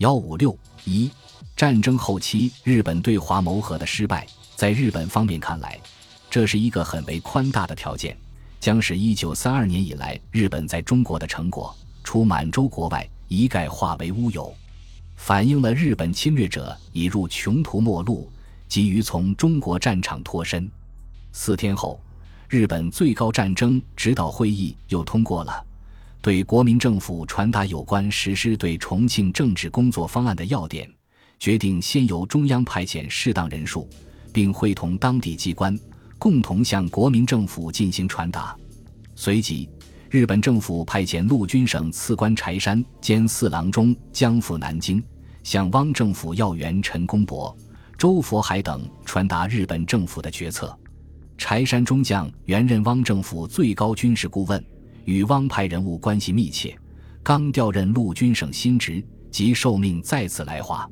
[0.00, 0.56] 幺五六
[0.86, 1.10] 一，
[1.54, 4.26] 战争后期日本对华谋和的失败，
[4.56, 5.78] 在日本方面看来，
[6.30, 8.16] 这是一个很为宽大的条件，
[8.58, 14.50] 将使一九三二年以来日本在中国的成果，除满洲国外，一概化为乌有，
[15.16, 18.32] 反映了日本侵略者已入穷途末路，
[18.68, 20.66] 急于从中国战场脱身。
[21.30, 22.00] 四天后，
[22.48, 25.66] 日本最高战争指导会议又通过了。
[26.22, 30.86] 对国民政府传达有关实施对重庆政治工作方案的要点，
[31.38, 33.88] 决定先由中央派遣适当人数，
[34.30, 35.78] 并会同当地机关
[36.18, 38.54] 共同向国民政府进行传达。
[39.14, 39.66] 随即，
[40.10, 45.02] 日本政府派遣陆军省次官柴山兼四郎中江赴南京，
[45.42, 47.56] 向汪政府要员陈公博、
[47.96, 50.78] 周佛海等传达日本政府的决策。
[51.38, 54.62] 柴山中将原任汪政府最高军事顾问。
[55.04, 56.76] 与汪派人物关系密切，
[57.22, 60.88] 刚调任陆军省新职，即受命再次来华。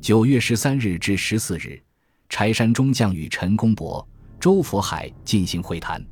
[0.00, 1.80] 九月十三日至十四日，
[2.28, 4.06] 柴山中将与陈公博、
[4.40, 6.04] 周佛海进行会谈。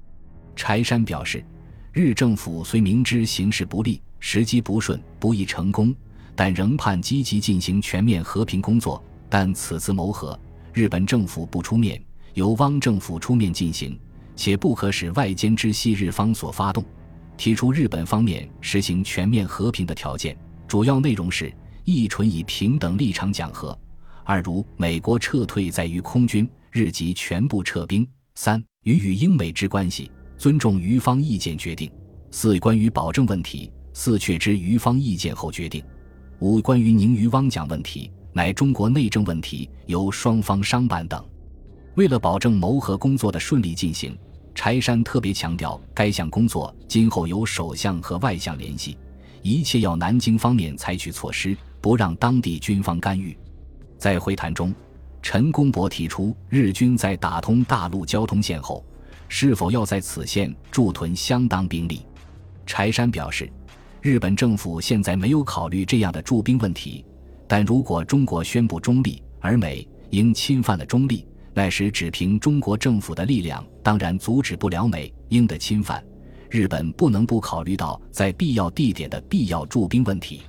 [0.55, 1.45] 柴山表示，
[1.93, 5.95] 日政府虽明知形势不利、时机不顺，不易成功，
[6.37, 9.03] 但仍盼积极进行全面和平工作。
[9.29, 10.39] 但此次谋和，
[10.73, 12.01] 日本政府不出面，
[12.35, 13.99] 由汪政府出面进行，
[14.37, 16.85] 且不可使外间知悉日方所发动。
[17.41, 20.37] 提出日本方面实行全面和平的条件，
[20.69, 21.51] 主要内容是：
[21.85, 23.75] 一、纯以平等立场讲和；
[24.25, 31.89] 二、如美国撤退在于空军，日即全部撤兵；三、与与英美之关系，尊重于方意见决定；
[32.31, 35.83] 四、关于保证问题，四确知于方意见后决定；
[36.41, 41.25] 五、关于宁于汪讲问题，乃中国内政问题，由双方商办等。
[41.95, 44.15] 为了保证谋和工作的顺利进行。
[44.63, 48.95] 柴山特别强调，该项工作今后由首相和外相联系，
[49.41, 53.35] 一切要南京方面采取措施，不让当地军方干预。
[53.97, 54.75] 在会谈中，
[55.23, 58.85] 陈公博提出，日军在打通大陆交通线后，
[59.31, 62.05] 是否要在此线驻屯相当兵力？
[62.67, 63.51] 柴山表示，
[64.03, 67.03] 日本政府现在没有考虑这样的驻兵问题，
[67.49, 71.27] 但如果中国宣布中立，而美英侵犯了中立。
[71.53, 76.03] 那时只凭中国政府的力量，当然阻止不了美英的侵犯。
[76.49, 80.43] 日本不能不考虑到在必要地点的必要驻兵问题。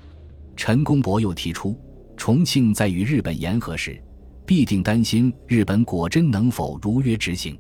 [0.56, 1.80] 陈公博又提出，
[2.18, 4.02] 重庆在与日本言和时，
[4.46, 7.58] 必定担心日本果真能否如约执行。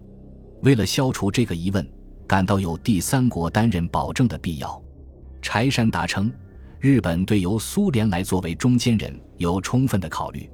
[0.61, 1.87] 为了消除这个疑问，
[2.27, 4.81] 感到有第三国担任保证的必要。
[5.41, 6.31] 柴山达称，
[6.79, 10.47] 日本对由苏联来作为中间人有充分的考虑。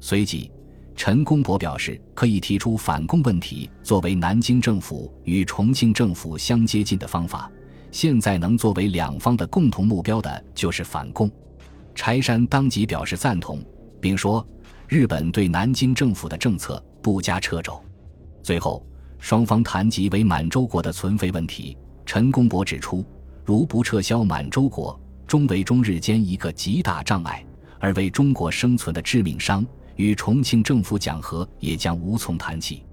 [0.00, 0.50] 随即。
[0.94, 7.50] 陈公博表示，可以提出反共问题作为南京政府与重庆政府相接近的方法。
[7.90, 11.30] 现在能作为两方的共同目标的就是反共。
[11.94, 13.62] 柴山当即表示赞同，
[14.00, 14.46] 并说
[14.88, 17.82] 日本对南京政府的政策不加掣肘。
[18.42, 18.84] 最后，
[19.18, 21.76] 双方谈及为满洲国的存废问题。
[22.06, 23.04] 陈公博指出，
[23.44, 27.44] 如不撤销满洲国，终为中日间一个极大障碍，
[27.78, 29.66] 而为中国生存的致命伤。
[29.96, 32.84] 与重庆政府讲和也将无从谈起。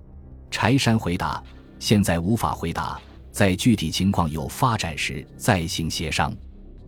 [0.52, 1.44] 柴山回答
[1.80, 3.00] ：“现在无法回答，
[3.32, 6.36] 在具体情况有发展时再行协商。”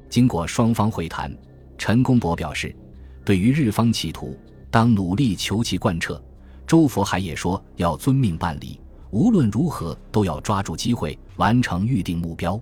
[0.09, 1.31] 经过双方会谈，
[1.77, 2.75] 陈公博表示
[3.23, 4.37] ：“对于日方企图，
[4.69, 6.21] 当努力求其贯彻。”
[6.67, 8.79] 周佛海也说：“要遵命办理，
[9.11, 12.59] 无论如何都要抓住机会完成预定目标，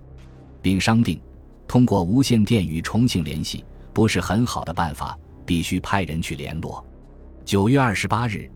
[0.61, 1.19] 并商定
[1.67, 6.83] 通过无线电与重庆联系不是很好的办法，必须派人去联络。”
[7.49, 8.47] 九月二十八日，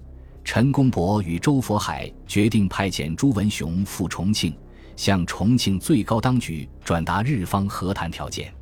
[0.44, 4.56] 陈公博与周佛海决定派遣朱文雄赴重庆，
[4.96, 8.54] 向重庆最高当局转达日方和谈条件。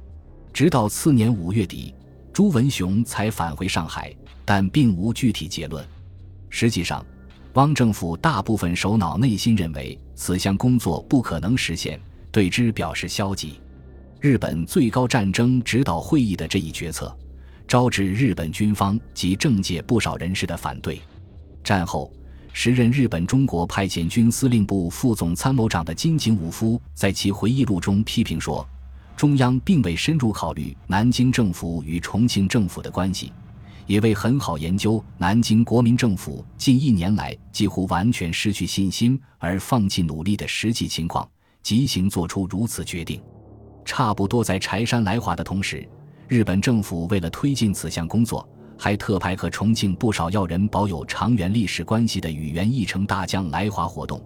[0.53, 1.93] 直到次年五月底，
[2.31, 4.15] 朱文雄才返回上海，
[4.45, 5.85] 但并无具体结论。
[6.49, 7.05] 实际上，
[7.55, 11.99] 汪政府大部分首脑内心认为此项工作不可能实现，
[12.31, 13.59] 对之表示消极。
[14.21, 17.13] 日本最高战争指导会议的这一决策。
[17.71, 20.99] 招致日本军方及政界不少人士的反对。
[21.63, 22.11] 战后，
[22.51, 28.67] 时任日本中国派遣军司令部副总参谋长的金井武夫在其回忆录中批评说
[29.15, 33.31] ：“中央并未深入考虑南京政府与重庆政府的关系，
[33.87, 41.25] 也未很好研究南京国民政府近一年来几乎完全失去信心而放弃努力的实际情况，
[41.63, 43.23] 即行做出如此决定。”
[43.85, 45.87] 差不多在柴山来华的同时。
[46.31, 48.47] 日本政府为了推进此项工作，
[48.77, 54.23] 还特派和重庆不少要人保有长远历史关系的宇垣义成大将来华活动，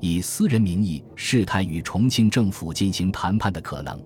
[0.00, 4.02] 以私人名义试探与重庆政府进行谈判的可能。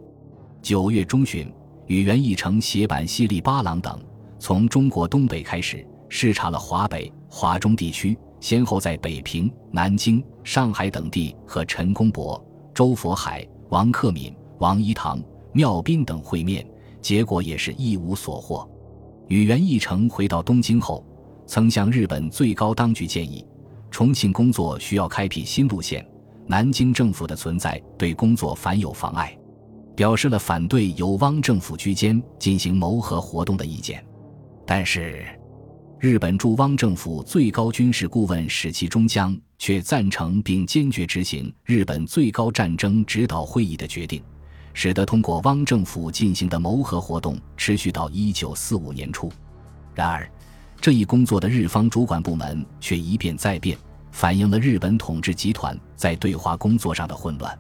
[0.60, 1.48] 九月中旬，
[1.86, 3.96] 宇垣义成携板西利八郎等
[4.40, 12.44] 从中国东北开始，视察了华北、华中地区，先后在北平、南京、上海等地和陈公博、
[12.74, 15.22] 周佛海、王克敏、王一堂、
[15.52, 16.66] 缪斌等会面，
[17.06, 18.68] 结果也是一无所获。
[19.28, 21.06] 宇垣义成回到东京后，
[21.46, 23.46] 曾向日本最高当局建议，
[23.92, 26.04] 重庆工作需要开辟新路线，
[26.48, 29.38] 南京政府的存在对工作反有妨碍，
[29.94, 34.04] 表示了反对由汪政府居间进行谋和活动的意见。
[34.66, 35.24] 但是，
[36.00, 44.20] 日本驻汪政府最高军事顾问史其中将却赞成并坚决执行日本最高战争指导会议的决定，
[44.78, 49.32] 使得通过汪政府进行的谋和活动持续到一九四五年初。
[49.94, 50.30] 然而，
[50.82, 53.78] 这一工作的日方主管部门却一变再变，
[54.12, 57.58] 反映了日本统治集团在对华工作上的混乱。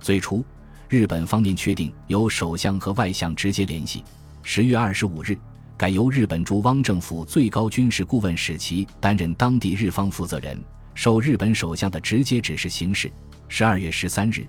[0.00, 0.44] 最初，
[0.88, 4.02] 日本方面确定由首相和外相直接联系。
[4.42, 5.38] 十月二十五日。
[5.76, 10.60] 改由日本驻汪政府最高军事顾问史其担任当地日方负责人，
[10.92, 13.08] 受日本首相的直接指示行事。
[13.46, 14.44] 十二月十三日，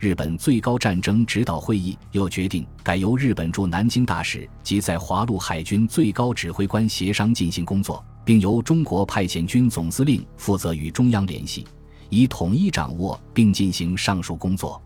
[0.00, 11.66] 日本最高战争指导会议又决定改由日本驻南京大使及在华陆海军最高指挥官协商进行工作，并由中国派遣军总司令负责与中央联系，
[12.08, 14.80] 以统一掌握并进行上述工作。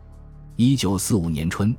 [0.56, 1.72] 一九四五年春，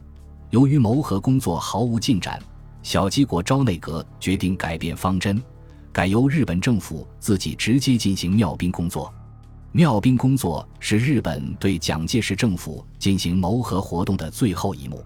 [0.51, 2.41] 由于谋和工作毫无进展。
[2.83, 5.43] 小矶国昭内阁决定改变方针，
[5.91, 9.13] 改由日本政府自己直接进行妙兵工作。
[9.77, 15.05] 妙兵工作是日本对蒋介石政府进行谋和活动的最后一幕。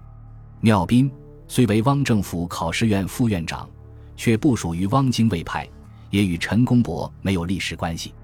[0.60, 1.10] 妙斌
[1.48, 3.68] 虽为汪政府考试院副院长，
[4.16, 5.68] 却不属于汪精卫派，
[6.10, 8.14] 也与陈公博没有历史关系。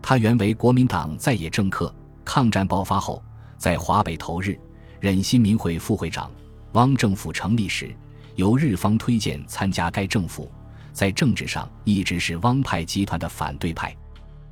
[0.00, 1.92] 他原为国民党在野政客，
[2.24, 3.20] 抗战爆发后
[3.56, 4.56] 在华北投日，
[5.00, 6.30] 任新民会副会长。
[6.74, 7.92] 汪政府成立时。
[8.36, 10.48] 由日方推荐参加该政府，
[10.92, 13.92] 在政治上一直是汪派集团的反对派。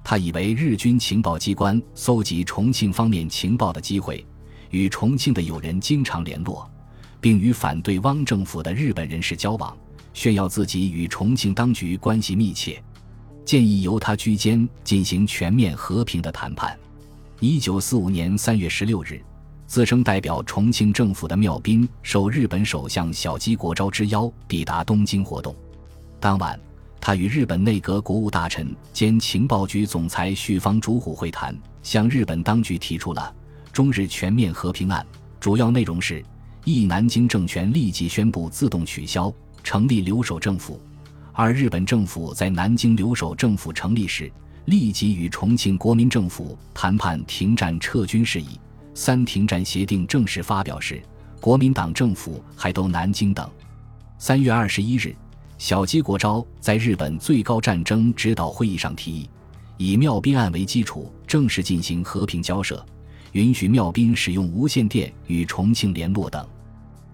[0.08, 4.24] 他以为日军情报机关搜集重庆方面情报的机会，
[4.70, 6.70] 与重庆的友人经常联络，
[7.20, 9.76] 并与反对汪政府的日本人士交往，
[10.14, 12.80] 炫耀自己与重庆当局关系密切，
[13.44, 16.78] 建议由他居间进行全面和平的谈判。
[17.40, 19.20] 一九四五年三月十六日。
[19.66, 25.52] 自称代表重庆政府的妙斌，受日本首相小矶国昭之邀，抵达东京活动。
[26.20, 26.56] 当晚，
[27.00, 33.32] 他与日本内阁国务大臣兼情报局总裁绪方主虎会谈，向日本当局提出了
[33.72, 35.06] 中日全面和平案，
[35.38, 36.24] 主要内容是：
[36.64, 39.32] 一、南京政权立即宣布自动取消，
[39.62, 40.80] 成立留守政府；
[41.32, 44.32] 二、日本政府在南京留守政府成立时，
[44.64, 48.58] 立即与重庆国民政府谈判停战撤军事宜。
[48.94, 51.00] 三停战协定正式发表时，
[51.38, 53.48] 国民党政府还都南京等。
[54.18, 55.14] 三月二十一日，
[55.58, 59.30] 小矶国昭在日本最高战争指导会议上提议，
[59.78, 62.84] 以妙斌案为基础，正式进行和平交涉，
[63.32, 66.46] 允许妙斌使用无线电与重庆联络等。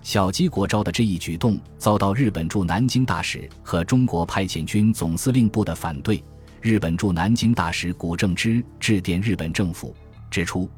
[0.02, 6.22] 小矶国昭的这一举动遭到日本驻南京大使和中国派遣军总司令部的反对。
[6.60, 9.94] 日本驻南京大使谷正之致电日本政府，
[10.30, 10.68] 指出。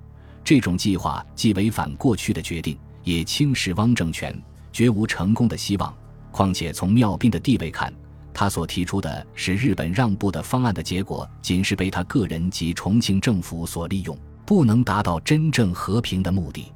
[0.42, 4.38] 这种计划既违反过去的决定，也轻视汪政权，
[4.70, 5.94] 绝无成功的希望。
[6.34, 7.94] 况且从妙斌的地位看，
[8.32, 16.72] 他所提出的是日本让步的方案的结果，仅是被他个人及重庆政府所利用，不能达到真正和平的目的。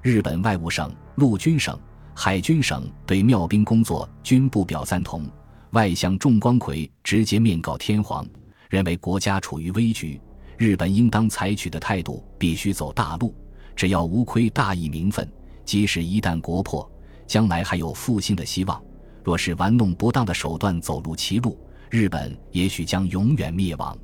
[0.00, 1.78] 日本外务省、陆军省、
[2.14, 5.26] 海军省对妙兵工作均不表赞同。
[5.72, 8.26] 外相重光葵直接面告天皇，
[8.70, 10.18] 认为国家处于危局。
[10.56, 13.34] 日本应当采取的态度必须走大路，
[13.76, 15.30] 只要无亏大义名分，
[15.66, 16.90] 即使一旦国破，
[17.26, 18.82] 将来还有复兴的希望。
[19.24, 21.58] 若是玩弄不当的手段走入歧路，
[21.90, 23.96] 日本也许将永远灭亡。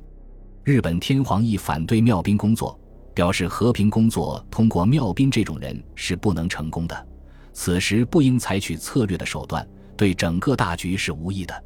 [0.63, 2.77] 日本天皇亦反对妙兵工作，
[3.13, 7.07] 表示和平工作通过妙兵这种人是不能成功的。
[7.53, 11.63] 此时不应采取策略的手段，对整个大局是无益的。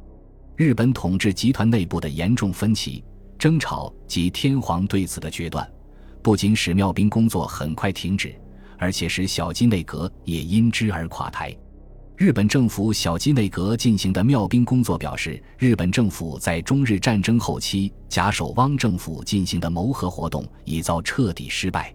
[0.54, 3.02] 日本统治集团内部的严重分歧。
[3.38, 5.70] 争吵及天皇对此的决断，
[6.22, 8.34] 不仅使妙兵工作很快停止，
[8.78, 11.54] 而且使小金内阁也因之而垮台。
[12.16, 21.94] 日本政府小矶内阁进行的妙兵工作，表示日本政府在中日战争后期假手汪政府进行的谋和活动已遭彻底失败。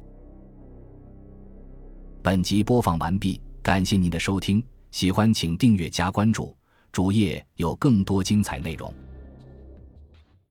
[2.21, 6.55] 本集播放完毕，感谢您的收听，喜欢请订阅加关注，
[6.91, 8.93] 主页有更多精彩内容。